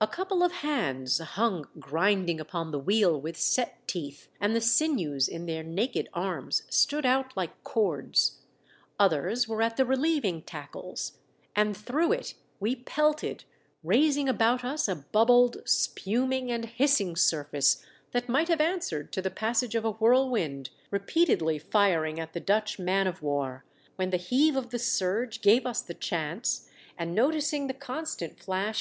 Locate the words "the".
2.72-2.80, 4.56-4.60, 9.76-9.86, 19.22-19.30, 22.32-22.40, 24.10-24.16, 24.70-24.78, 25.82-25.94, 27.68-27.74